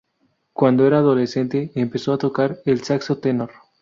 Cuándo 0.53 0.87
era 0.87 0.97
adolescente 0.97 1.71
empezó 1.75 2.11
a 2.13 2.17
tocar 2.17 2.57
el 2.65 2.83
saxo 2.83 3.19
tenor. 3.19 3.51